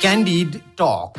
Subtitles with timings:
[0.00, 1.18] Candid Talk.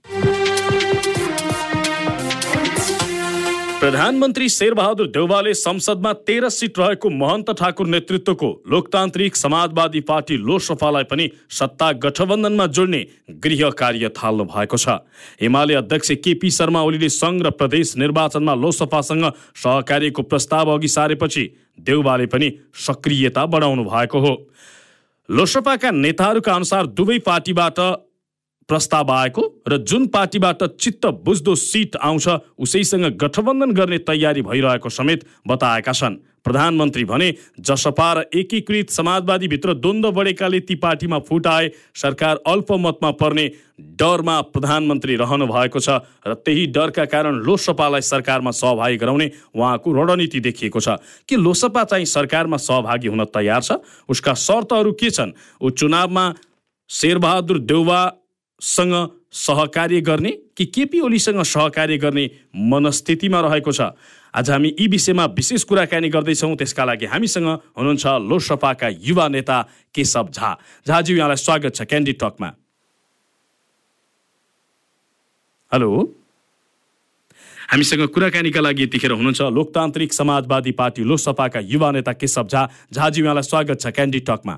[3.81, 11.25] प्रधानमन्त्री शेरबहादुर देउवाले संसदमा तेह्र सिट रहेको महन्त ठाकुर नेतृत्वको लोकतान्त्रिक समाजवादी पार्टी लोसपालाई पनि
[11.51, 12.99] सत्ता गठबन्धनमा जोड्ने
[13.45, 14.97] गृह कार्य थाल्नु भएको छ।
[15.41, 19.25] एमाले अध्यक्ष केपी शर्मा ओलीले सङ्घ र प्रदेश निर्वाचनमा लोसपासँग
[19.63, 21.47] सहकार्यको प्रस्ताव अघि सारेपछि
[21.81, 22.51] देउवाले पनि
[22.85, 24.35] सक्रियता बढाउनु भएको हो।
[25.29, 27.79] लोसपाका नेताहरूका अनुसार दुवै पार्टीबाट
[28.71, 32.27] प्रस्ताव आएको र जुन पार्टीबाट चित्त बुझ्दो सिट आउँछ
[32.57, 37.27] उसैसँग गठबन्धन गर्ने तयारी भइरहेको समेत बताएका छन्। प्रधानमन्त्री भने
[37.59, 43.45] जसपा र एकीकृत समाजवादीभित्र द्वन्द्व बढेकाले ती पार्टीमा फुट आए सरकार अल्पमतमा पर्ने
[43.99, 50.39] डरमा प्रधानमन्त्री रहनु भएको छ र त्यही डरका कारण लोसपालाई सरकारमा सहभागी गराउने उहाँको रणनीति
[50.39, 50.97] देखिएको छ।
[51.29, 53.71] कि लोसपा चाहिँ सरकारमा सहभागी हुन तयार छ?
[54.09, 55.31] उसका शर्तहरू के छन्?
[55.61, 56.25] ऊ चुनावमा
[56.89, 58.01] शेरबहादुर देउवा
[58.61, 58.93] सँग
[59.31, 63.81] सहकार्य गर्ने कि केपी ओलीसँग सहकार्य गर्ने मनस्थितिमा रहेको छ?
[64.35, 69.61] आज हामी यी विषयमा विशेष कुराकानी गर्दैछौँ। त्यसका लागि हामीसँग हुनुहुन्छ लोकसभाका युवा नेता
[69.95, 70.55] केशव झा।
[70.87, 72.47] झाज्यू यहाँलाई स्वागत छ क्यान्डी टकमा।
[75.71, 75.89] हेलो?
[77.71, 83.43] हामीसँग कुराकानीका लागि यतिखेर हुनुहुन्छ लोकतान्त्रिक समाजवादी पार्टी लोकसभाका युवा नेता केशव झा। झाज्यू यहाँलाई
[83.43, 84.55] स्वागत छ क्यान्डी टकमा।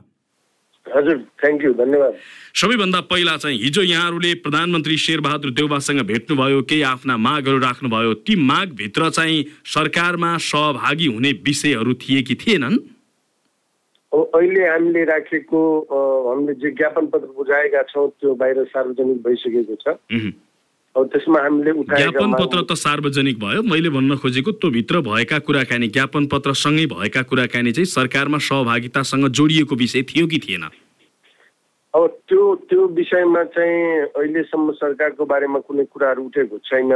[0.95, 2.13] हजुर थ्याङ्क यू धन्यवाद।
[2.55, 9.09] सबैभन्दा पहिला चाहिँ हिजो यहाँहरूले प्रधानमन्त्री शेरबहादुर देउबासँग भेट्नुभयो केही आफ्ना मागहरू राख्नुभयो ती मागभित्र
[9.09, 9.43] चाहिँ
[9.73, 12.77] सरकारमा सहभागी हुने विषयहरू थिए कि थिएनन्?
[14.13, 15.59] अहिले हामीले राखेको
[16.29, 19.97] हामीले जे ज्ञापन पत्र बुझाएका छौँ त्यो बाहिर सार्वजनिक भइसकेको छ।
[20.95, 25.87] अब त्यसमा हामीले ज्ञापन पत्र त सार्वजनिक भयो मैले भन्न खोजेको त्यो भित्र भएका कुराकानी
[25.89, 30.69] ज्ञापन पत्रसँगै भएका कुराकानी चाहिँ सरकारमा सहभागितासँग जोडिएको विषय थियो कि थिएन?
[31.93, 36.91] अब त्यो त्यो विषयमा चाहिँ अहिलेसम्म सरकारको बारेमा कुनै कुराहरू उठेको छैन।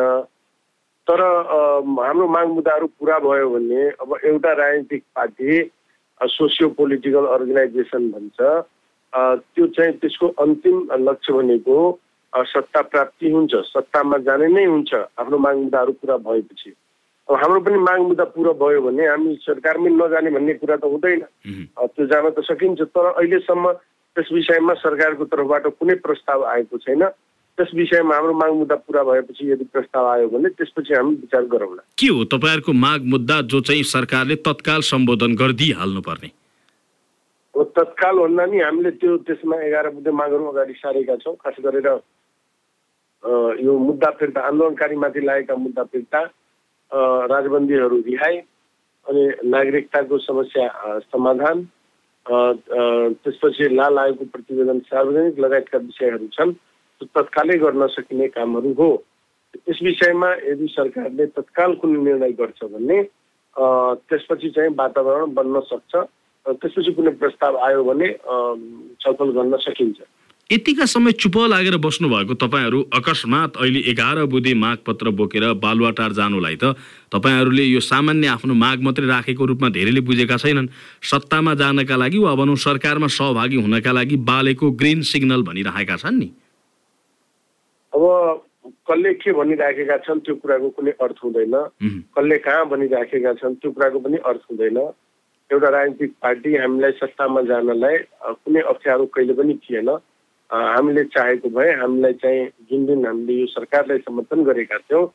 [1.07, 5.61] तर हाम्रो माग मुद्दाहरू पुरा भयो भने अब एउटा राजनीतिक पार्टी
[6.21, 8.39] सोसियो पोलिटिकल अर्गनाइजेसन भन्छ।
[9.53, 10.77] त्यो चाहिँ त्यसको अन्तिम
[11.07, 11.77] लक्ष्य भनेको
[12.33, 16.73] सत्ता प्राप्ति हुन्छ। सत्तामा जाने नै हुन्छ। आफ्नो माग मुद्दाहरू पुरा भएपछि।
[17.29, 21.21] अब हाम्रो पनि माग मुद्दा पुरा भयो भने हामी सरकारमै नजाने भन्ने कुरा त हुँदैन।
[21.85, 23.65] त्यो जान त सकिन्छ। तर अहिलेसम्म
[24.17, 27.03] त्यस विषयमा सरकारको तर्फबाट कुनै प्रस्ताव आएको छैन।
[27.57, 31.83] त्यस विषयमा हाम्रो माग मुद्दा पुरा भएपछि यदि प्रस्ताव आयो भने त्यसपछि हामी विचार गरौँला।
[32.01, 36.29] के हो तपाईँहरूको माग मुद्दा जो चाहिँ सरकारले तत्काल सम्बोधन गरिदिइहाल्नु पर्ने
[37.53, 41.87] अब तत्काल भन्दा नि हामीले त्यो त्यसमा एघार बुद्धे मागहरू अगाडि सारेका छौँ खास गरेर
[43.65, 46.21] यो मुद्दा फिर्ता आन्दोलनकारीमाथि लागेका मुद्दा फिर्ता
[47.33, 48.37] राजबन्दीहरू रिहाई
[49.05, 50.67] अनि नागरिकताको समस्या
[51.09, 51.67] समाधान
[52.27, 58.89] त्यसपछि लाल आयोगको प्रतिवेदन सार्वजनिक लगायतका विषयहरू छन् त्यो तत्कालै गर्न सकिने कामहरू हो।
[59.69, 63.01] यस विषयमा यदि सरकारले तत्काल कुनै निर्णय गर्छ भने
[64.07, 65.95] त्यसपछि चाहिँ वातावरण बन्न सक्छ
[66.45, 68.07] त्यसपछि कुनै प्रस्ताव आयो भने
[69.01, 69.99] छलफल गर्न सकिन्छ।
[70.51, 76.55] यतिका समय चुप लागेर बस्नु भएको तपाईँहरू अकस्मात अहिले एघार बुधे मागपत्र बोकेर बालुवाटार जानुलाई
[76.55, 76.71] त
[77.11, 80.71] तपाईँहरूले यो सामान्य आफ्नो माग मात्रै राखेको रूपमा धेरैले बुझेका छैनन्।
[81.03, 86.31] सत्तामा जानका लागि वा भनौँ सरकारमा सहभागी हुनका लागि बालेको ग्रिन सिग्नल भनिरहेका छन् नि।
[87.93, 88.03] अब
[88.87, 91.55] कसले के भनिराखेका छन् त्यो कुराको कुनै अर्थ हुँदैन।
[92.15, 94.77] कसले कहाँ भनिराखेका छन् त्यो कुराको पनि अर्थ हुँदैन।
[95.51, 97.95] एउटा राजनीतिक पार्टी हामीलाई सत्तामा जानलाई
[98.47, 99.89] कुनै अप्ठ्यारो कहिले पनि थिएन।
[100.49, 105.05] हामीले चाहेको भए हामीलाई चाहिँ जुन दिन हामीले यो सरकारलाई समर्थन गरेका थियौँ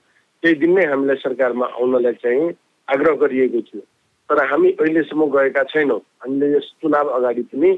[0.43, 2.53] त्यही दिन नै हामीलाई सरकारमा आउनलाई चाहिँ
[2.89, 3.81] आग्रह गरिएको थियो।
[4.31, 7.71] तर हामी अहिलेसम्म गएका छैनौँ। हामीले यस चुनाव अगाडि पनि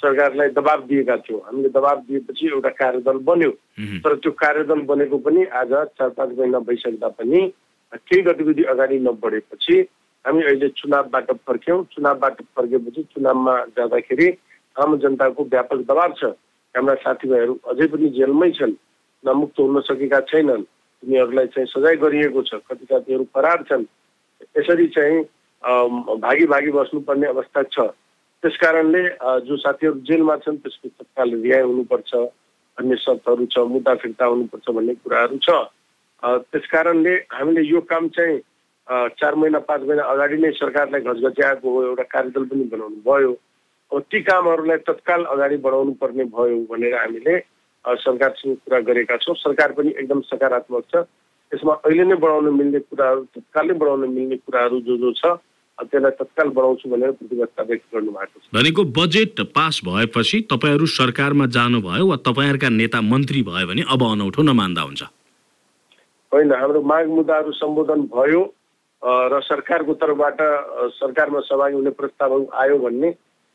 [0.00, 3.50] सरकारलाई दबाब दिएका थियौँ। हामीले दबाब दिएपछि एउटा कार्यदल बन्यो।
[4.04, 7.40] तर त्यो कार्यदल बनेको पनि आज चार पाँच महिना भइसक्दा पनि
[7.92, 9.80] केही गतिविधि अगाडि नबढेपछि
[10.24, 14.28] हामी अहिले चुनावबाट फर्क्यौँ चुनावबाट फर्केपछि चुनावमा जाँदाखेरि
[14.76, 16.32] आम जनताको व्यापक दबाब छ।
[16.74, 18.74] हाम्रा साथीभाइहरू अझै पनि जेलमै छन्
[19.24, 20.62] न मुक्त हुन सकेका छैनन्।
[21.02, 23.84] तिनीहरूलाई चाहिँ सजाय गरिएको छ। कति साथीहरू फरार छन्।
[24.58, 25.18] यसरी चाहिँ
[26.20, 27.90] भागी भागी बस्नुपर्ने अवस्था छ।
[28.42, 29.02] त्यस कारणले
[29.46, 32.12] जो साथीहरू जेलमा छन् त्यसको तत्काल रिहाई हुनुपर्छ।
[32.78, 35.50] अन्य शर्तहरू छ मुद्दा फिर्ता हुनुपर्छ भन्ने कुराहरू छ।
[36.22, 38.38] त्यस कारणले हामीले यो काम चाहिँ
[39.20, 43.32] चार महिना पाँच महिना अगाडि नै सरकारलाई घचघच्याएको हो एउटा कार्यदल पनि बनाउनु भयो
[43.92, 47.38] ती कामहरूलाई तत्काल अगाडि बढाउनु पर्ने भयो भनेर हामीले
[47.84, 50.96] सरकारसँग कुरा गरेका छौँ। सरकार पनि एकदम सकारात्मक छ।
[51.52, 55.24] त्यसमा अहिले नै बढाउन मिल्ने कुराहरू तत्कालै बढाउन मिल्ने कुराहरू जो जो छ
[55.80, 61.46] त्यसलाई तत्काल बढाउँछु भनेर प्रतिबद्धता व्यक्त गर्नु भएको छ। भनेको बजेट पास भएपछि तपाईँहरू सरकारमा
[61.56, 65.02] जानुभयो वा तपाईँहरूका नेता मन्त्री भयो भने अब अनौठो नमान्दा हुन्छ?
[66.32, 68.42] होइन हाम्रो माग मुद्दाहरू सम्बोधन भयो
[69.02, 70.38] र सरकारको तर्फबाट
[71.00, 73.10] सरकारमा सहभागी हुने प्रस्तावहरू आयो भन्ने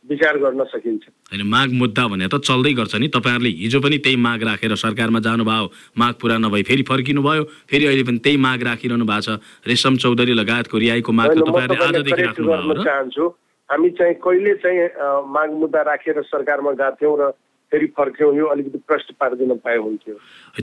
[0.06, 4.16] विचार गर्न सकिन्छ। होइन माग मुद्दा भने त चल्दै गर्छ नि। तपाईँहरूले हिजो पनि त्यही
[4.16, 5.66] माग राखेर सरकारमा जानुभयो।
[5.98, 9.96] माग पुरा नभई फेरि फर्किनु भयो फेरि अहिले पनि त्यही माग राखिरहनु भएको छ। रेशम
[9.98, 12.84] चौधरी लगायतको रिहाईको माग त तपाईँहरूले आजदेखि करेक्ट राख्नुभयो गर्न र?
[12.86, 13.25] चाहन्छु।
[13.69, 14.80] हामी चाहिँ कहिले चाहिँ
[15.25, 17.24] माग मुद्दा राखेर सरकारमा गएको थियौँ र
[17.72, 20.16] फेरि फर्क्यौँ यो अलिकति प्रश्न पारिदिन पाए हुन्थ्यो।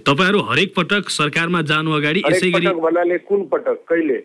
[0.06, 3.82] तपाईँहरू हरेक पटक सरकारमा जानु अगाडि यसै गरी भन्नाले कुन पटक?
[3.90, 4.18] कहिले?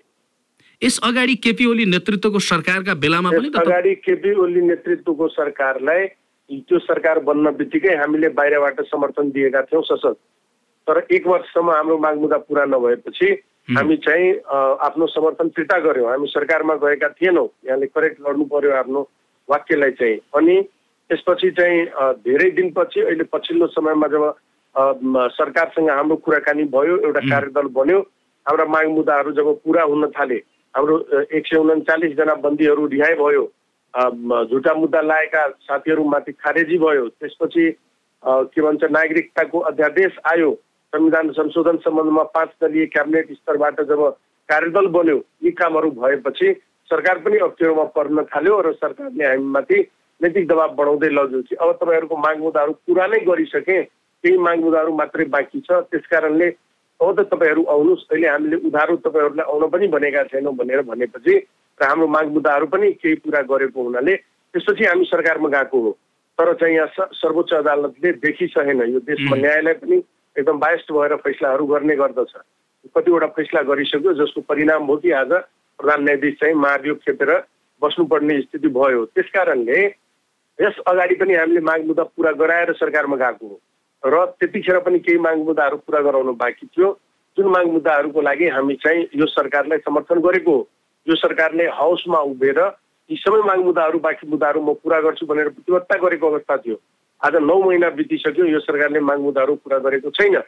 [0.81, 6.05] यस अगाडि केपी ओली नेतृत्वको सरकारका बेलामा पनि अगाडि केपी ओली नेतृत्वको सरकारलाई
[6.49, 10.19] त्यो सरकार बन्न बित्तिकै हामीले बाहिरबाट समर्थन दिएका थियौँ सशक्त
[10.87, 13.29] तर एक वर्षसम्म हाम्रो माग मुद्दा पुरा नभएपछि
[13.77, 14.27] हामी चाहिँ
[14.87, 19.01] आफ्नो समर्थन फिर्ता गऱ्यौँ। हामी सरकारमा गएका थिएनौँ। यहाँले करेक्ट गर्नु पर्यो आफ्नो
[19.49, 20.55] वाक्यलाई चाहिँ। अनि
[21.09, 21.85] त्यसपछि चाहिँ
[22.23, 24.23] धेरै दिनपछि अहिले पछिल्लो समयमा जब
[25.35, 27.99] सरकारसँग हाम्रो कुराकानी भयो एउटा कार्यदल बन्यो
[28.45, 30.39] हाम्रा माग मुद्दाहरू जब पुरा हुन थाले
[30.77, 30.97] हाम्रो
[31.33, 33.43] एक सय उन्चालिसजना बन्दीहरू रिहाई भयो।
[34.45, 37.65] झुटा मुद्दा लागेका साथीहरूमाथि खारेजी भयो। त्यसपछि
[38.23, 40.51] के भन्छ नागरिकताको अध्यादेश आयो।
[40.93, 44.01] संविधान संशोधन सम्बन्धमा पाँच दलीय क्याबिनेट स्तरबाट जब
[44.49, 46.53] कार्यदल बन्यो यी कामहरू भएपछि
[46.89, 49.79] सरकार पनि अप्ठ्यारोमा पर्न थाल्यो र सरकारले हामीमाथि
[50.21, 55.25] नैतिक दबाव बढाउँदै लग्यो अब तपाईँहरूको माग मुद्दाहरू पुरा नै गरिसके केही माग मुद्दाहरू मात्रै
[55.25, 56.49] बाँकी छ। त्यस कारणले
[56.99, 61.33] अब त तपाईँहरू आउनुहोस्। अहिले हामीले उधारो तपाईँहरूलाई आउन पनि भनेका छैनौँ भनेर भनेपछि
[61.79, 65.91] र हाम्रो माग मुद्दाहरू पनि केही पुरा गरेको हुनाले त्यसपछि हामी सरकारमा गएको हो।
[66.37, 69.97] तर चाहिँ यहाँ सर्वोच्च अदालतले देखिसकेन यो देशमा न्यायालय पनि
[70.35, 72.33] एकदम बायस्ड भएर फैसलाहरू गर्ने गर्दछ।
[72.97, 75.31] कतिवटा फैसला गरिसक्यो जसको परिणाम हो कि आज
[75.79, 77.31] प्रधान न्यायाधीश चाहिँ महाभियोग खेपेर
[77.81, 79.79] बस्नुपर्ने स्थिति भयो। त्यस कारणले
[80.59, 83.59] यस अगाडि पनि हामीले माग मुद्दा पुरा गराएर सरकारमा गएको हो।
[84.03, 86.89] र त्यतिखेर पनि केही माग मुद्दाहरू पुरा गराउनु बाँकी थियो।
[87.37, 90.55] जुन माग मुद्दाहरूको लागि हामी चाहिँ यो सरकारलाई समर्थन गरेको
[91.07, 92.59] यो सरकारले हाउसमा उभिएर
[93.09, 96.77] यी सबै माग मुद्दाहरू बाँकी मुद्दाहरू म पुरा गर्छु भनेर प्रतिबद्धता गरेको अवस्था थियो।
[97.21, 100.39] आज नौ महिना बितिसक्यो यो सरकारले माग मुद्दाहरू पुरा गरेको छैन।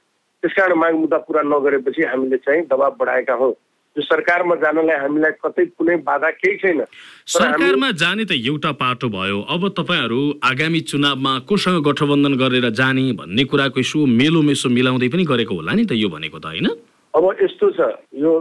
[0.44, 3.54] त्यसकारण माग मुद्दा पुरा नगरेपछि हामीले चाहिँ दबाब बढाएका हौँ।
[4.00, 6.80] यो सरकारमा जानलाई हामीलाई कतै कुनै बाधा केही छैन।
[7.28, 13.44] सरकारमा जाने त एउटा पाटो भयो। अब तपाईँहरू आगामी चुनावमा कोसँग गठबन्धन गरेर जाने भन्ने
[13.51, 16.68] कुराको यसो मेलो मेसो मिलाउँदै पनि गरेको होला नि त यो भनेको त होइन?
[17.13, 17.80] अब यस्तो छ
[18.16, 18.31] यो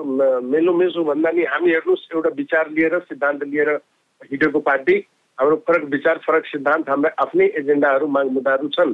[0.47, 3.71] मेलो मेसो भन्दा नि हामी हेर्नुहोस् एउटा विचार लिएर सिद्धान्त लिएर
[4.31, 4.97] हिँडेको पार्टी
[5.39, 8.93] हाम्रो फरक विचार फरक सिद्धान्त हाम्रा आफ्नै एजेन्डाहरू माग मुद्दाहरू छन्।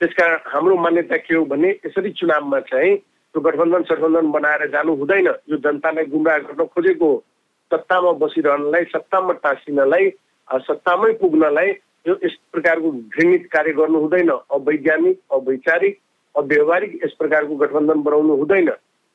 [0.00, 2.92] त्यसकारण हाम्रो मान्यता के हो भने यसरी चुनावमा चाहिँ
[3.34, 7.22] त्यो गठबन्धन सठबन्धन बनाएर जानु हुँदैन। यो जनतालाई गुमराह गर्न खोजेको हो।
[7.70, 10.10] सत्तामा बसिरहनलाई सत्तामा टाँसिनलाई
[10.48, 11.70] सत्तामै पुग्नलाई
[12.08, 15.98] यो यस प्रकारको घृणित कार्य गर्नु हुँदैन। अवैज्ञानिक अवैचारिक
[16.34, 18.70] अव्यवहारिक यस प्रकारको गठबन्धन बनाउनु हुँदैन।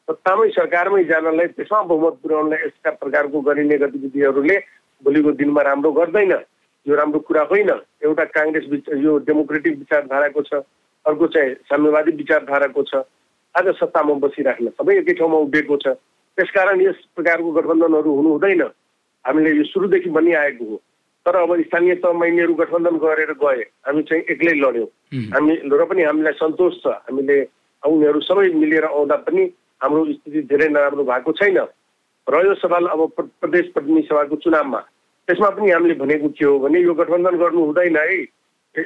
[0.08, 4.58] सत्तामै सरकारमै जानलाई त्यसमा बहुमत पुर्याउनलाई यस्ता प्रकारको गरिने गतिविधिहरूले
[5.04, 6.32] भोलिको दिनमा राम्रो गर्दैन।
[6.86, 7.70] यो राम्रो कुरा होइन।
[8.04, 8.66] एउटा काङ्ग्रेस
[9.00, 10.54] यो डेमोक्रेटिक विचारधाराको छ।
[11.06, 12.96] अर्को चाहिँ साम्यवादी विचारधाराको छ।
[13.56, 15.88] आज सत्तामा बसिराख्न सबै एकै ठाउँमा उभिएको छ।
[16.38, 18.62] त्यसकारण यस प्रकारको गठबन्धनहरू हुनु हुँदैन
[19.28, 20.82] हामीले यो सुरुदेखि भनिआएको हो।
[21.26, 24.88] तर अब स्थानीय तहमा यिनीहरू गठबन्धन गरेर गए। हामी चाहिँ एक्लै लड्यौँ।
[25.34, 27.48] हामी र पनि हामीलाई सन्तोष छ। हामीले
[27.88, 29.52] उनीहरू सबै मिलेर आउँदा पनि
[29.84, 31.58] हाम्रो स्थिति धेरै नराम्रो भएको छैन।
[32.30, 34.80] रह्यो सवाल अब प्र- प्रदेश प्रतिनिधि सभाको चुनावमा।
[35.28, 38.14] त्यसमा पनि हामीले भनेको के हो भने यो गठबन्धन गर्नु हुँदैन है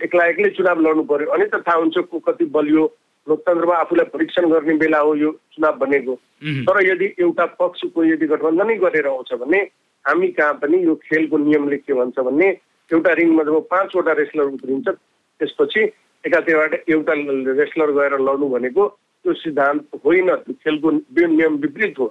[0.04, 2.94] एक्ला एक्लै चुनाव लड्नु पर्यो। अनि त थाहा हुन्छ को कति बलियो।
[3.30, 8.28] लोकतन्त्रमा आफूलाई परीक्षण गर्ने बेला हो यो चुनाव भनेको उहुँ। तर यदि एउटा पक्षको यदि
[8.28, 9.60] गठबन्धनै गरेर आउँछ भने
[10.06, 12.48] हामी कहाँ पनि यो खेलको नियमले के भन्छ भने
[12.92, 15.82] एउटा रिङमा जब पाँचवटा रेस्लर उत्रिन्छ त्यसपछि
[16.24, 17.14] एकातिरबाट एउटा
[17.60, 18.88] रेस्लर गएर लड्नु भनेको
[19.26, 20.92] त्यो सिद्धान्त होइन त्यो खेलको
[21.28, 22.08] नियम विपरीत हो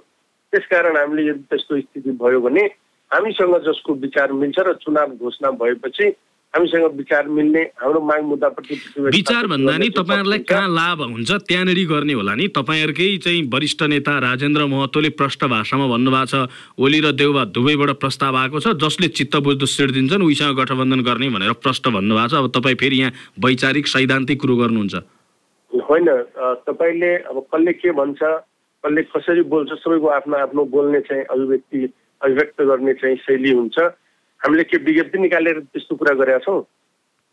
[0.53, 2.63] त्यसकारण हामीले यदि त्यस्तो स्थिति भयो भने
[3.11, 6.09] हामीसँग जसको विचार मिल्छ र चुनाव घोषणा भएपछि
[6.53, 8.75] हामीसँग विचार मिल्ने हाम्रो माग मुद्दाप्रति
[9.13, 11.31] विचार भन्दा नि तपाईँहरूलाई कहाँ लाभ हुन्छ?
[11.43, 16.47] त्यहाँनिर गर्ने होला नि। तपाईँहरूकै चाहिँ वरिष्ठ नेता राजेन्द्र महतोले प्रष्ट भाषामा भन्नुभएको छ
[16.79, 21.29] ओली र देउबा दुवैबाट प्रस्ताव आएको छ जसले चित्त बुझ्दो सिट दिन्छन् उहीसँग गठबन्धन गर्ने
[21.29, 24.95] भनेर प्रष्ट भन्नुभएको छ। अब तपाईँ फेरि यहाँ वैचारिक सैद्धान्तिक कुरो गर्नुहुन्छ।
[25.71, 26.07] होइन
[26.65, 31.79] तपाईँले अब कसले के भन्छ कसले कसरी बोल्छ सबैको आफ्नो आफ्नो बोल्ने चाहिँ अभिव्यक्ति
[32.21, 33.77] अभिव्यक्त गर्ने चाहिँ शैली हुन्छ।
[34.41, 36.61] हामीले के विज्ञप्ति निकालेर त्यस्तो कुरा गरेका छौँ।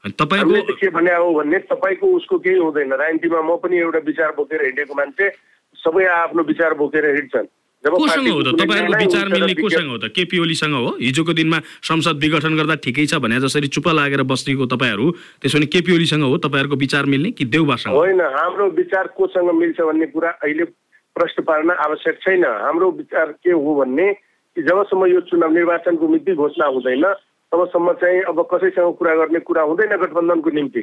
[0.04, 4.30] हामीले त के भने हो भन्ने तपाईँको उसको केही हुँदैन। राजनीतिमा म पनि एउटा विचार
[4.36, 5.28] बोकेर हिँडेको मान्छे
[5.76, 7.48] सबै आफ्नो विचार बोकेर हिँड्छन्।
[7.84, 8.56] कोसँग हो त?
[8.56, 10.08] तपाईँहरूको विचार मिल्ने कोसँग हो त?
[10.16, 10.96] केपी ओलीसँग हो?
[11.00, 15.10] हिजोको दिनमा संसद विघटन गर्दा ठिकै छ भने जसरी चुप लागेर बस्नेको तपाईँहरू
[15.44, 16.36] त्यसो भने केपी ओलीसँग हो?
[16.40, 17.92] तपाईँहरूको विचार मिल्ने कि देउबासँग?
[17.92, 20.64] होइन हाम्रो विचार कोसँग मिल्छ भन्ने कुरा अहिले
[21.12, 24.08] प्रश्न पार्न आवश्यक छैन। हाम्रो विचार के हो भन्ने
[24.56, 27.04] कि जबसम्म यो चुनाव निर्वाचनको मिति घोषणा हुँदैन
[27.52, 30.82] तबसम्म चाहिँ अब कसैसँग कुरा गर्ने कुरा हुँदैन गठबन्धनको निम्ति।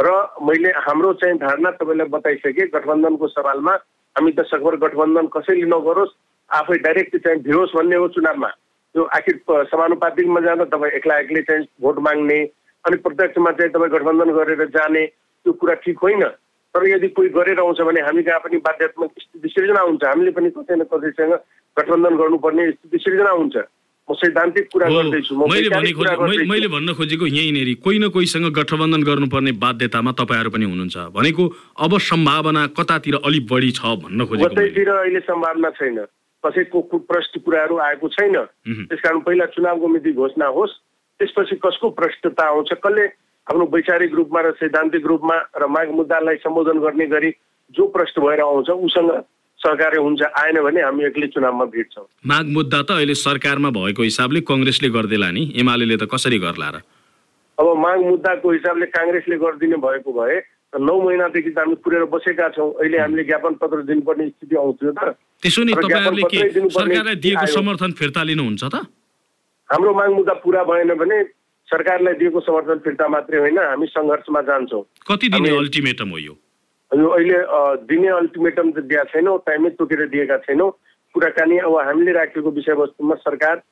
[0.00, 0.10] र
[0.42, 3.72] मैले हाम्रो चाहिँ धारणा तपाईँलाई बताइसकेँ गठबन्धनको सवालमा
[4.16, 6.16] हामी त सकभर गठबन्धन कसैले नगरोस्
[6.50, 8.48] आफै डाइरेक्ट चाहिँ भियोस् भन्ने हो चुनावमा।
[8.94, 9.34] त्यो आखिर
[9.70, 12.38] समानुपातिकमा जाँदा तपाईँ एक्ला एक्लै चाहिँ भोट माग्ने
[12.84, 16.24] अनि प्रत्यक्षमा चाहिँ तपाईँ गठबन्धन गरेर जाने त्यो कुरा ठिक होइन।
[16.74, 20.50] तर यदि कोही गरेर आउँछ भने हामी कहाँ पनि बाध्यात्मक स्थिति सिर्जना हुन्छ हामीले पनि
[20.50, 21.32] कसै न कसैसँग
[21.76, 23.56] गठबन्धन गर्नुपर्ने स्थिति सिर्जना हुन्छ।
[24.08, 30.12] म सैद्धान्तिक कुरा गर्दैछु मैले मैले भन्न खोजेको यहीँनिर कोही न कोहीसँग गठबन्धन गर्नुपर्ने बाध्यतामा
[30.18, 31.44] तपाईँहरू पनि हुनुहुन्छ। भनेको
[31.78, 35.98] अब सम्भावना कतातिर अलिक बढी छ भन्न खोजेको कतैतिर अहिले सम्भावना छैन।
[36.44, 38.36] कसैको प्रष्ट कुराहरू आएको छैन।
[38.90, 40.74] त्यसकारण पहिला चुनावको मिति घोषणा होस्
[41.20, 43.06] त्यसपछि कसको प्रष्टता आउँछ कसले
[43.50, 47.30] आफ्नो वैचारिक रूपमा र सैद्धान्तिक रूपमा र माग मुद्दालाई सम्बोधन गर्ने गरी
[47.74, 49.10] जो प्रश्न भएर आउँछ उसँग
[49.60, 54.40] सरकार हुन्छ आएन भने हामी एक्लै चुनावमा भिड्छौँ माग मुद्दा त अहिले सरकारमा भएको हिसाबले
[54.48, 55.42] कङ्ग्रेसले गर्देला नि?
[55.60, 56.80] एमाले त कसरी गर्ला र?
[57.60, 60.40] अब माग मुद्दाको हिसाबले काङ्ग्रेसले गरिदिने भएको भए
[60.74, 65.14] नौ महिनादेखि त हामी पुरेर बसेका छौँ। अहिले हामीले ज्ञापन पत्र दिनुपर्ने स्थिति आउँथ्यो त।
[65.44, 68.74] त्यसो नि सरकारलाई दिएको समर्थन फिर्ता लिनुहुन्छ त?
[69.70, 71.18] हाम्रो माग मुद्दा पुरा भएन भने
[71.74, 76.34] सरकारलाई दिएको समर्थन फिर्ता मात्रै होइन हामी सङ्घर्षमा जान्छौँ। कति दिने अल्टिमेटम हो यो?
[76.90, 77.38] यो अहिले
[77.84, 80.70] दिने अल्टिमेटम त दिएको छैनौँ टाइमै तोकेर दिएका छैनौँ।
[81.14, 83.62] कुराकानी अब हामीले राखेको विषयवस्तुमा सरकार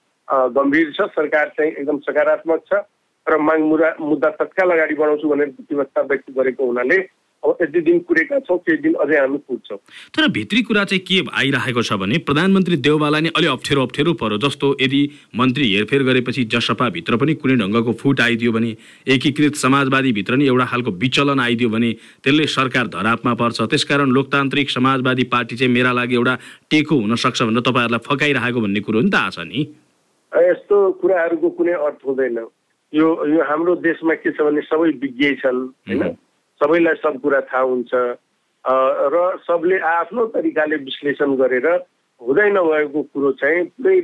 [0.57, 2.83] गम्भीर छ सरकार चाहिँ एकदम सकारात्मक छ
[3.27, 6.99] र माग मुद्दा मुद्दा तत्काल अगाडि बढाउँछु भनेर प्रतिबद्धता व्यक्त गरेको हुनाले
[7.43, 9.79] अब यति दिन कुरेका छौँ केही दिन अझै हामी पुग्छौँ
[10.15, 14.39] तर भित्री कुरा चाहिँ के आइरहेको छ भने प्रधानमन्त्री देउबालाई नै अलि अप्ठ्यारो अप्ठ्यारो पर्यो
[14.47, 15.01] जस्तो यदि
[15.37, 18.71] मन्त्री हेरफेर गरेपछि जसपाभित्र पनि कुनै ढङ्गको फुट आइदियो भने
[19.17, 25.25] एकीकृत समाजवादीभित्र नि एउटा खालको विचलन आइदियो भने त्यसले सरकार धरापमा पर्छ। त्यसकारण लोकतान्त्रिक समाजवादी
[25.35, 26.35] पार्टी चाहिँ मेरा लागि एउटा
[26.71, 29.61] टेको हुनसक्छ भनेर तपाईँहरूलाई फकाइरहेको भन्ने कुरो नि त आछ नि?
[30.33, 32.39] यस्तो कुराहरूको कुनै अर्थ हुँदैन।
[32.93, 36.03] यो यो हाम्रो देशमा के छ भने सबै विज्ञ छन् होइन?
[36.63, 37.93] सबैलाई सब कुरा थाहा हुन्छ।
[39.13, 41.67] र सबले आफ्नो तरिकाले विश्लेषण गरेर
[42.21, 44.01] हुँदै नभएको कुरो चाहिँ पुरै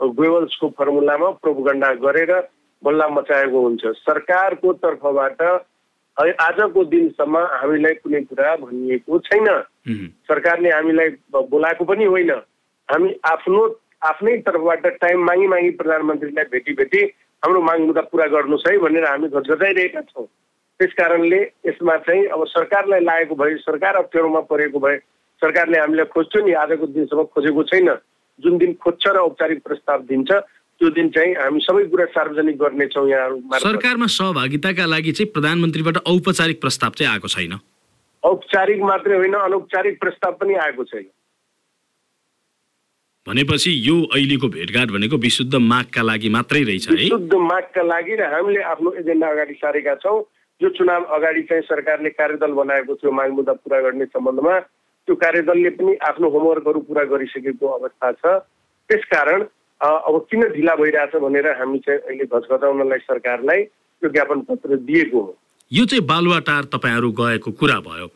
[0.00, 2.32] गोवल्सको फर्मुलामा प्रोपगन्डा गरेर
[2.82, 5.42] बल्ला मचाएको हुन्छ। सरकारको तर्फबाट
[6.16, 9.46] आजको दिनसम्म हामीलाई कुनै कुरा भनिएको छैन।
[10.26, 12.30] सरकारले हामीलाई बोलाएको पनि होइन।
[12.88, 13.62] हामी आफ्नो
[14.02, 17.02] आफ्नै तर्फबाट टाइम मागी मागी प्रधानमन्त्रीलाई भेटी भेटी
[17.42, 20.26] हाम्रो माग मुद्दा पुरा गर्नुहोस् है भनेर हामी घटघटाइरहेका छौँ।
[20.80, 24.96] त्यस कारणले यसमा चाहिँ अब सरकारलाई लागेको भए सरकार अप्ठ्यारोमा परेको भए
[25.42, 27.88] सरकारले हामीलाई खोज्छौँ नि आजको दिनसम्म खोजेको छैन।
[28.40, 30.30] जुन दिन खोज्छ र औपचारिक प्रस्ताव दिन्छ
[30.80, 36.60] त्यो दिन चाहिँ हामी सबै कुरा सार्वजनिक गर्नेछौँ यहाँहरू सरकारमा सहभागिताका लागि चाहिँ प्रधानमन्त्रीबाट औपचारिक
[36.60, 37.52] प्रस्ताव चाहिँ आएको छैन?
[38.22, 41.08] औपचारिक मात्रै होइन अनौपचारिक प्रस्ताव पनि आएको छैन।
[43.26, 46.96] भनेपछि यो अहिलेको भेटघाट भनेको विशुद्ध मागका लागि मात्रै रहेछ है?
[46.96, 50.20] विशुद्ध मागका लागि र हामीले आफ्नो एजेन्डा अगाडि सारेका छौँ।
[50.60, 54.58] यो चुनाव अगाडि चाहिँ सरकारले कार्यदल बनाएको थियो माग मुद्दा पुरा गर्ने सम्बन्धमा
[55.08, 58.24] त्यो कार्यदलले पनि आफ्नो होमवर्कहरू पुरा गरिसकेको अवस्था छ।
[58.90, 59.44] त्यसकारण
[59.80, 65.32] अब किन ढिला भइरहेछ भनेर हामी चाहिँ अहिले घचघचाउनलाई सरकारलाई त्यो ज्ञापन पत्र दिएको हो।
[65.72, 68.06] यो चाहिँ बालुवाटार तपाईँहरू गएको कुरा भयो।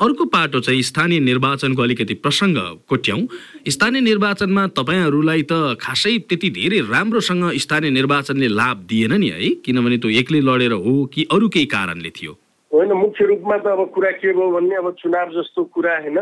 [0.00, 2.56] अर्को पाटो चाहिँ स्थानीय निर्वाचनको अलिकति प्रसङ्ग
[2.88, 3.22] कोट्याउँ
[3.66, 9.98] स्थानीय निर्वाचनमा तपाईँहरूलाई त खासै त्यति धेरै राम्रोसँग स्थानीय निर्वाचनले लाभ दिएन नि है किनभने
[9.98, 12.32] त्यो एक्लै लडेर हो कि अरू केही कारणले थियो?
[12.72, 16.20] होइन मुख्य रूपमा त अब कुरा के भयो भने अब चुनाव जस्तो कुरा होइन।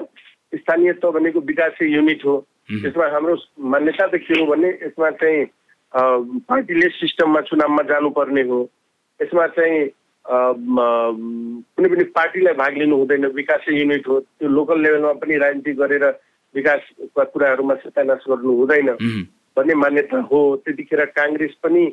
[0.54, 2.34] स्थानीय त भनेको विकासे युनिट हो।
[2.86, 5.44] यसमा हाम्रो मान्यता त के हो भने यसमा चाहिँ
[6.46, 8.60] पार्टीले सिस्टममा चुनावमा जानुपर्ने हो।
[9.20, 9.82] यसमा चाहिँ
[10.26, 16.04] कुनै पनि पार्टीलाई भाग लिनु हुँदैन विकास युनिट हो त्यो लोकल लेभलमा पनि राजनीति गरेर
[16.54, 18.88] विकासका कुराहरूमा सत्यानाश गर्नु हुँदैन
[19.56, 21.84] भन्ने मान्यता हो। त्यतिखेर काङ्ग्रेस पनि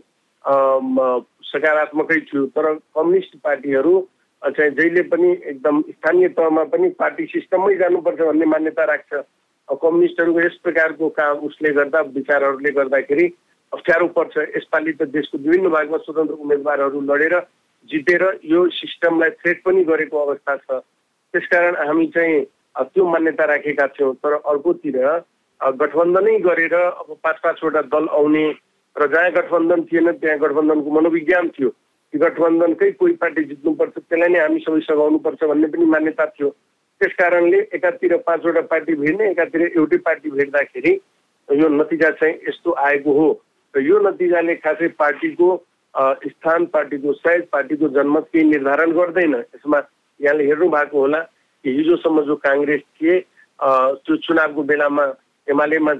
[1.51, 3.93] सकारात्मकै थियो तर कम्युनिस्ट पार्टीहरू
[4.41, 9.13] चाहिँ जहिले पनि एकदम स्थानीय तहमा पनि पार्टी सिस्टममै जानुपर्छ भन्ने मान्यता राख्छ।
[9.69, 13.25] कम्युनिस्टहरूको यस प्रकारको काम उसले गर्दा विचारहरूले गर्दाखेरि
[13.73, 17.35] अप्ठ्यारो पर्छ। यसपालि त देशको विभिन्न भागमा स्वतन्त्र उम्मेदवारहरू लडेर
[17.89, 20.79] जितेर यो सिस्टमलाई थ्रेट पनि गरेको अवस्था छ।
[21.33, 22.43] त्यसकारण हामी चाहिँ
[22.87, 24.97] त्यो मान्यता राखेका थियौँ तर अर्कोतिर
[25.61, 28.45] गठबन्धनै गरेर अब पाँच पाँचवटा दल आउने
[28.95, 34.39] र जहाँ गठबन्धन थिएन त्यहाँ गठबन्धनको मनोविज्ञान थियो कि गठबन्धनकै कोही पार्टी जित्नुपर्छ त्यसलाई नै
[34.39, 36.49] हामी सबै सघाउनुपर्छ भन्ने पनि मान्यता थियो।
[37.01, 40.91] त्यस कारणले एकातिर पाँचवटा पार्टी भिड्ने एकातिर एउटै पार्टी भेट्दाखेरि
[41.49, 43.29] यो नतिजा चाहिँ यस्तो आएको हो।
[43.73, 45.47] र यो नतिजाले खासै पार्टीको
[45.95, 49.79] स्थान पार्टीको साइज पार्टीको जनमत केही निर्धारण गर्दैन। यसमा
[50.19, 51.19] यहाँले हेर्नु भएको होला
[51.65, 53.19] कि हिजोसम्म जो काङ्ग्रेस थिए
[53.59, 55.05] त्यो चुनावको बेलामा
[55.47, 55.93] एमालेमा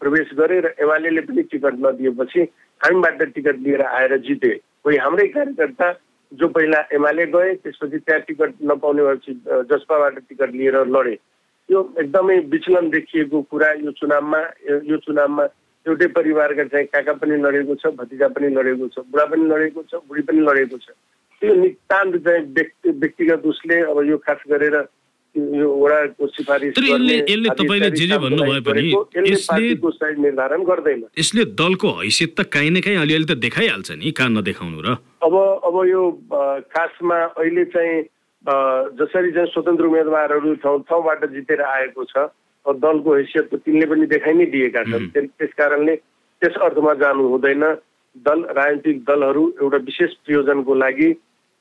[0.00, 2.40] प्रवेश गरे र एमाले पनि टिकट नदिएपछि
[2.80, 4.54] हामीबाट टिकट लिएर आएर जिते।
[4.84, 5.92] कोही हाम्रै कार्यकर्ता
[6.32, 9.32] जो पहिला एमाले गए त्यसपछि त्यहाँ टिकट नपाउने भएपछि
[9.70, 11.16] जसपाबाट टिकट लिएर लडे।
[11.68, 14.40] यो एकदमै विचलन देखिएको कुरा यो चुनावमा
[14.90, 15.44] यो चुनावमा
[15.86, 19.92] एउटै परिवारका चाहिँ काका पनि लडेको छ भतिजा पनि लडेको छ बुढा पनि लडेको छ
[20.08, 20.92] बुढी पनि लडेको छ।
[21.42, 24.76] त्यो नितान्त चाहिँ व्यक्ति व्यक्तिगत उसले अब यो खास गरेर
[25.34, 26.74] यो वडाको सिफारिस
[30.18, 34.80] निर्धारण गर्दैन। यसले दलको हैसियत त काहीँ न काहीँ अलिअलि त देखाइहाल्छ नि कहाँ नदेखाउनु
[34.84, 34.88] र।
[35.22, 35.34] अब
[35.64, 36.02] अब यो
[36.76, 37.96] खासमा अहिले चाहिँ
[39.00, 42.28] जसरी चाहिँ स्वतन्त्र उम्मेदवारहरू ठाउँ ठाउँबाट जितेर आएको छ
[42.66, 47.64] दलको हैसियत त तिनले पनि देखाइ नै दिएका छन्। त्यस कारणले त्यस अर्थमा जानु हुँदैन।
[48.26, 51.08] दल राजनीतिक दलहरू एउटा विशेष प्रयोजनको लागि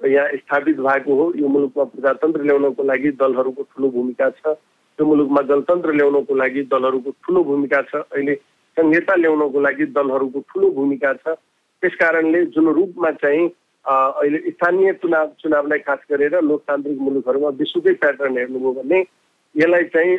[0.02, 4.56] यहाँ स्थापित भएको हो। यो मुलुकमा प्रजातन्त्र ल्याउनको लागि दलहरूको ठुलो भूमिका छ।
[5.00, 8.36] यो मुलुकमा गणतन्त्र ल्याउनको लागि दलहरूको ठुलो भूमिका छ। अहिले
[8.78, 11.36] संहिता ल्याउनको लागि दलहरूको ठुलो भूमिका छ।
[11.84, 13.48] त्यस कारणले जुन रूपमा चाहिँ
[13.86, 19.00] अहिले स्थानीय चुनाव चुनावलाई खास गरेर लोकतान्त्रिक मुलुकहरूमा विश्वकै प्याटर्न हेर्नुभयो भने
[19.56, 20.18] यसलाई चाहिँ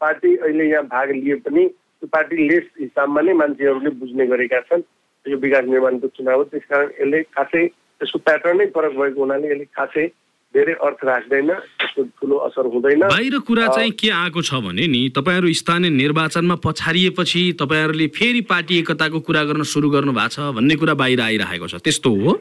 [0.00, 4.82] पार्टी अहिले यहाँ भाग लिए पनि त्यो पार्टी लेस हिसाबमा नै मान्छेहरूले बुझ्ने गरेका छन्।
[5.26, 10.06] यो विकास निर्माणको चुनाव हो। त्यसकारण यसले खासै त्यसको प्याटर्नै फरक भएको हुनाले यसले खासै
[10.54, 15.00] धेरै अर्थ राख्दैन त्यसको ठुलो असर हुँदैन। बाहिर कुरा चाहिँ के आएको छ भने नि
[15.16, 20.76] तपाईँहरू स्थानीय निर्वाचनमा पछारिएपछि तपाईँहरूले फेरि पार्टी एकताको कुरा गर्न सुरु गर्नु भएको छ भन्ने
[20.76, 22.32] कुरा बाहिर आइरहेको छ। त्यस्तो हो?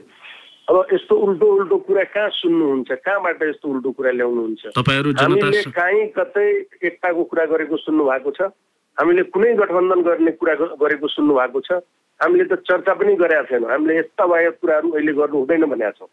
[0.66, 2.92] अब यस्तो उल्टो उल्टो कुरा कहाँ सुन्नुहुन्छ?
[3.06, 4.64] कहाँबाट यस्तो उल्टो कुरा ल्याउनुहुन्छ?
[4.74, 6.46] हामीले काहीँ कतै
[6.90, 8.50] एकताको कुरा गरेको सुन्नु भएको छ।
[8.98, 11.86] हामीले कुनै गठबन्धन गर्ने कुरा गरेको सुन्नु भएको छ।
[12.20, 16.10] हामीले त चर्चा पनि गरेका छैनौँ। हामीले यस्ता भएका कुराहरू अहिले गर्नु हुँदैन भनेका छौँ।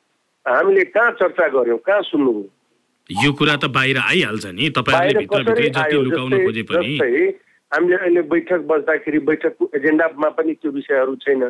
[0.47, 4.69] हामीले कहाँ चर्चा गर्यौँ कहाँ सुन्नुभयो यो कुरा त बाहिर आइहाल्छ नि।
[7.73, 11.43] हामीले अहिले बैठक बस्दाखेरि बैठकको एजेन्डामा पनि त्यो विषयहरू छैन।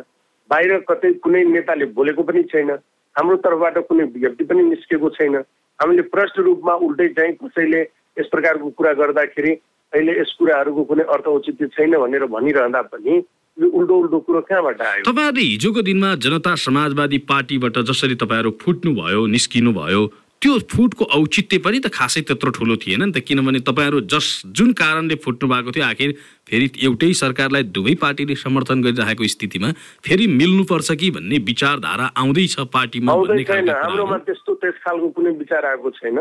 [0.49, 2.71] बाहिर कतै कुनै नेताले बोलेको पनि छैन
[3.15, 5.35] हाम्रो तर्फबाट कुनै विज्ञप्ति पनि निस्केको छैन।
[5.79, 7.81] हामीले प्रष्ट रूपमा उल्टै चाहिँ कसैले
[8.17, 9.51] यस प्रकारको कुरा गर्दाखेरि
[9.93, 13.15] अहिले यस कुराहरूको कुनै अर्थ औचित्य छैन भनेर भनिरहँदा पनि
[13.57, 15.03] यो उल्टो उल्टो कुरो कहाँबाट आयो?
[15.05, 20.01] तपाईँहरूले हिजोको दिनमा जनता समाजवादी पार्टीबाट जसरी तपाईँहरू फुट्नु भयो निस्किनु भयो
[20.43, 24.71] त्यो फुटको औचित्य पनि त खासै त्यत्रो ठुलो थिएन नि त किनभने तपाईँहरू जस जुन
[24.75, 26.11] कारणले फुट्नु भएको थियो आखिर
[26.51, 29.71] फेरि एउटै सरकारलाई दुवै पार्टीले समर्थन गरिरहेको स्थितिमा
[30.03, 36.19] फेरि मिल्नुपर्छ कि भन्ने विचारधारा आउँदैछ पार्टीमा हाम्रोमा। त्यस्तो त्यस खालको कुनै विचार आएको छैन।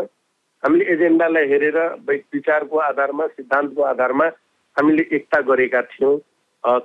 [0.63, 4.27] हामीले एजेन्डालाई हेरेर विचारको आधारमा सिद्धान्तको आधारमा
[4.77, 6.19] हामीले एकता गरेका थियौँ।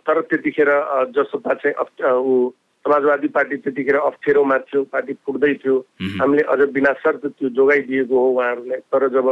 [0.01, 0.71] तर त्यतिखेर
[1.13, 1.75] जसपा चाहिँ
[2.17, 2.49] ऊ
[2.87, 5.75] समाजवादी पार्टी त्यतिखेर अप्ठ्यारोमा थियो पार्टी फुट्दै थियो।
[6.23, 9.27] हामीले अझ बिना शर्त त्यो जोगाइदिएको हो उहाँहरूलाई तर जब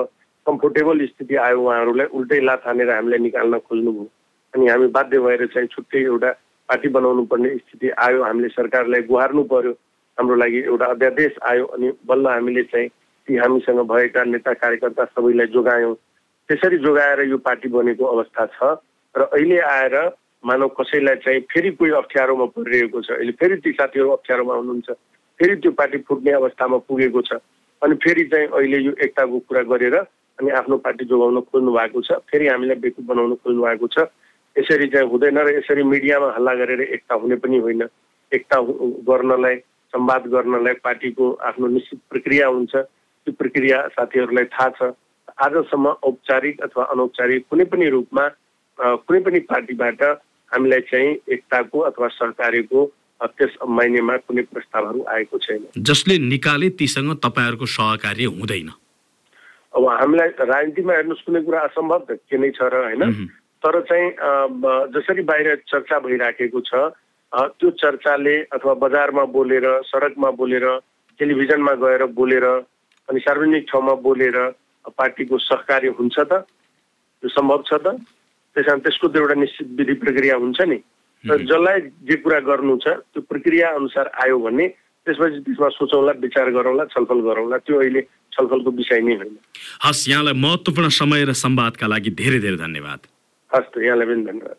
[0.46, 4.08] कम्फोर्टेबल स्थिति आयो उहाँहरूलाई उल्टै लात हानेर हामीलाई निकाल्न खोज्नुभयो।
[4.54, 6.32] अनि हामी बाध्य भएर चाहिँ छुट्टै एउटा
[6.70, 9.72] पार्टी बनाउनु पर्ने स्थिति आयो। हामीले सरकारलाई गुहार्नु पर्यो।
[10.18, 12.90] हाम्रो लागि एउटा अध्यादेश आयो अनि बल्ल हामीले चाहिँ
[13.28, 15.96] ती हामीसँग भएका नेता कार्यकर्ता सबैलाई जोगायौँ।
[16.50, 18.78] त्यसरी जोगाएर यो पार्टी बनेको अवस्था छ।
[19.16, 19.96] र अहिले आएर
[20.46, 24.90] मानव कसैलाई चाहिँ फेरि कोही अप्ठ्यारोमा परिरहेको छ अहिले फेरि ती साथीहरू अप्ठ्यारोमा हुनुहुन्छ
[25.40, 27.40] फेरि त्यो पार्टी फुट्ने अवस्थामा पुगेको छ
[27.82, 32.20] अनि फेरि चाहिँ अहिले यो एकताको कुरा गरेर अनि आफ्नो पार्टी जोगाउन खोज्नु भएको छ
[32.32, 34.08] फेरि हामीलाई बेकु बनाउन खोज्नु भएको छ।
[34.56, 37.82] यसरी चाहिँ हुँदैन र यसरी मिडियामा हल्ला गरेर एकता हुने पनि होइन।
[38.32, 38.60] एकता
[39.10, 39.56] गर्नलाई
[39.94, 44.92] संवाद गर्नलाई पार्टीको आफ्नो निश्चित प्रक्रिया हुन्छ। त्यो प्रक्रिया साथीहरूलाई थाहा छ।
[45.46, 48.26] आजसम्म औपचारिक अथवा अनौपचारिक कुनै पनि रूपमा
[48.80, 50.04] कुनै पनि पार्टीबाट
[50.56, 52.84] हामीलाई चाहिँ एकताको अथवा सहकारीको
[53.22, 58.70] अ, त्यस माइनेमा कुनै प्रस्तावहरू आएको छैन। जसले निकाले तीसँग तपाईँहरूको सहकार्य हुँदैन।
[59.76, 63.04] अब हामीलाई राजनीतिमा हेर्नुहोस् कुनै कुरा असम्भव त के नै छ र होइन।
[63.64, 64.08] तर चाहिँ
[64.96, 66.74] जसरी बाहिर चर्चा भइराखेको छ
[67.60, 70.66] त्यो चर्चाले अथवा बजारमा बोलेर सडकमा बोलेर
[71.20, 74.38] टेलिभिजनमा गएर बोलेर अनि सार्वजनिक ठाउँमा बोलेर
[75.00, 76.34] पार्टीको सहकार्य हुन्छ त?
[77.24, 77.96] त्यो सम्भव छ त?
[78.56, 80.80] त्यस कारण त्यसको त एउटा निश्चित विधि प्रक्रिया हुन्छ नि।
[81.24, 84.68] र जसलाई जे कुरा गर्नु छ त्यो प्रक्रिया अनुसार आयो भने
[85.06, 88.02] त्यसपछि त्यसमा सोचौँला विचार गरौँला छलफल गरौँला त्यो अहिले
[88.36, 89.36] छलफलको विषय नै होइन।
[89.86, 93.00] हस् यहाँलाई महत्त्वपूर्ण समय र संवादका लागि धेरै धेरै धन्यवाद।
[93.52, 94.58] हस् त यहाँलाई पनि धन्यवाद।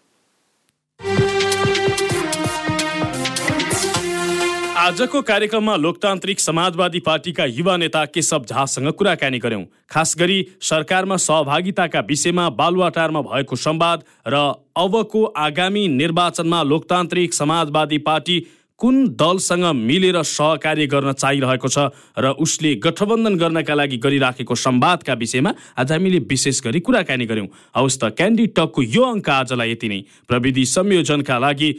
[4.86, 12.00] आजको कार्यक्रममा लोकतान्त्रिक समाजवादी पार्टीका युवा नेता केशव झासँग कुराकानी गर्यौं खास गरी सरकारमा सहभागिताका
[12.08, 14.42] विषयमा बालुवाटारमा भएको संवाद र
[14.78, 18.38] अबको आगामी निर्वाचनमा लोकतान्त्रिक समाजवादी पार्टी
[18.80, 25.54] कुन दलसँग मिलेर सहकार्य गर्न चाहिरहेको छ र उसले गठबन्धन गर्नका लागि गरिराखेको संवादका विषयमा
[25.82, 30.00] आज हामीले विशेष गरी कुराकानी गर्यौं हवस् त क्यान्डी टकको यो अङ्क आजलाई यति नै।
[30.28, 31.70] प्रविधि संयोजनका लागि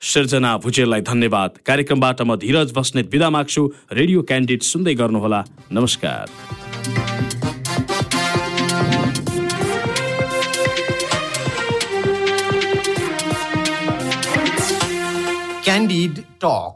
[0.00, 5.40] सृजना भुजेललाई धन्यवाद। कार्यक्रमबाट म धीरज बस्नेत विदा माग्छु। रेडियो क्यान्डिड सुन्दै गर्नुहोला।
[5.72, 6.24] नमस्कार।
[15.64, 16.68] Candid Talk.